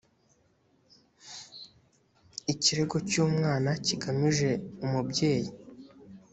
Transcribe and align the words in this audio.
ikirego 2.53 2.95
cy’umwana 3.09 3.69
kigamije 3.85 4.49
umubyeyi 4.85 5.49